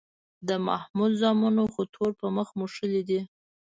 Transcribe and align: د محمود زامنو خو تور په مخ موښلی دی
د 0.47 0.49
محمود 0.67 1.11
زامنو 1.21 1.63
خو 1.73 1.81
تور 1.93 2.11
په 2.19 2.27
مخ 2.35 2.47
موښلی 2.59 3.01
دی 3.09 3.21